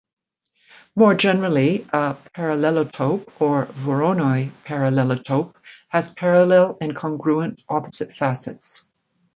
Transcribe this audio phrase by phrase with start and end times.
[0.95, 5.53] More generally a parallelotope, or "voronoi parallelotope",
[5.89, 8.89] has parallel and congruent opposite facets.